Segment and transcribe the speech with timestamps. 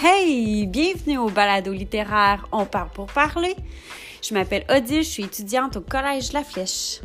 [0.00, 3.56] Hey, bienvenue au balado littéraire On parle pour parler.
[4.22, 7.00] Je m'appelle Odile, je suis étudiante au Collège La Flèche.